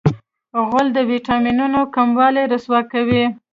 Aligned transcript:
غول 0.67 0.87
د 0.95 0.99
وېټامینونو 1.09 1.79
کموالی 1.95 2.43
رسوا 2.53 2.79
کوي. 2.91 3.23